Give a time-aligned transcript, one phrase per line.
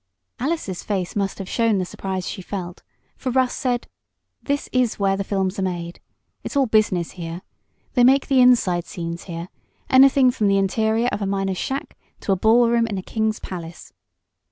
[0.39, 2.81] Alice's face must have shown the surprise she felt,
[3.15, 3.85] for Russ said:
[4.41, 5.99] "This is where the films are made.
[6.43, 7.43] It's all business here.
[7.93, 9.49] They make the inside scenes here
[9.91, 13.93] anything from the interior of a miner's shack to a ballroom in a king's palace.